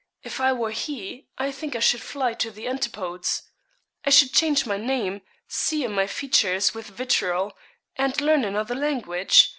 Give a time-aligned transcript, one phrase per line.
[0.23, 3.43] If I were he, I think I should fly to the antipodes.
[4.03, 7.55] I should change my name, sear my features with vitriol,
[7.97, 9.49] and learn another language.